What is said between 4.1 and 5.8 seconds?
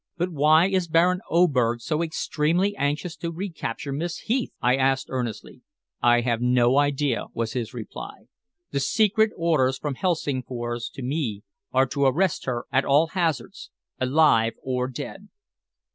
Heath?" I asked earnestly.